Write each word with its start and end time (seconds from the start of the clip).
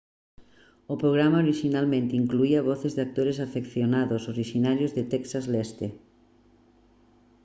o 0.93 0.95
programa 1.03 1.41
orixinalmente 1.45 2.19
incluía 2.23 2.65
voces 2.69 2.91
de 2.95 3.01
actores 3.07 3.37
afeccionados 3.47 4.27
orixinarios 4.33 4.91
de 4.97 5.03
texas 5.13 5.45
leste 5.53 5.87